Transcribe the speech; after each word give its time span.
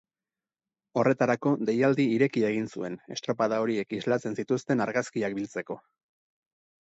Horretarako, 1.01 1.51
deialdi 1.69 2.05
irekia 2.13 2.49
egin 2.55 2.65
zuen 2.77 2.97
estropada 3.15 3.59
horiek 3.65 3.93
islatzen 3.99 4.37
zituzten 4.39 4.81
argazkiak 4.87 5.39
biltzeko. 5.41 5.77